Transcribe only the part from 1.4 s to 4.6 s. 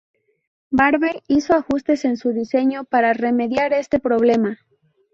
ajustes en su diseño para remediar este problema.